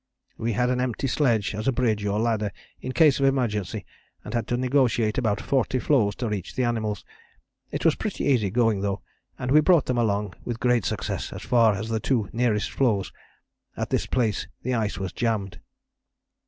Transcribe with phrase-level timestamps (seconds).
[0.35, 3.85] We had an empty sledge as a bridge or ladder, in case of emergency,
[4.25, 7.05] and had to negotiate about forty floes to reach the animals.
[7.69, 9.03] It was pretty easy going, though,
[9.37, 13.13] and we brought them along with great success as far as the two nearest floes.
[13.77, 15.59] At this place the ice was jambed.